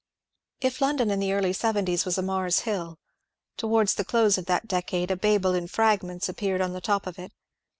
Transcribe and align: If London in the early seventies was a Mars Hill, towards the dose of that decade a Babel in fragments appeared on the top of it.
If 0.61 0.81
London 0.81 1.11
in 1.11 1.19
the 1.19 1.31
early 1.31 1.53
seventies 1.53 2.05
was 2.05 2.17
a 2.17 2.23
Mars 2.23 2.61
Hill, 2.61 2.97
towards 3.55 3.93
the 3.93 4.03
dose 4.03 4.35
of 4.39 4.47
that 4.47 4.67
decade 4.67 5.11
a 5.11 5.15
Babel 5.15 5.53
in 5.53 5.67
fragments 5.67 6.27
appeared 6.27 6.59
on 6.61 6.73
the 6.73 6.81
top 6.81 7.05
of 7.05 7.19
it. 7.19 7.31